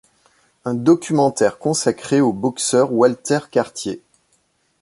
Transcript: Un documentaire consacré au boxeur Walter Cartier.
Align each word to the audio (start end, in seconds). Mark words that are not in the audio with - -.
Un 0.65 0.73
documentaire 0.73 1.59
consacré 1.59 2.21
au 2.21 2.33
boxeur 2.33 2.91
Walter 2.91 3.37
Cartier. 3.51 4.01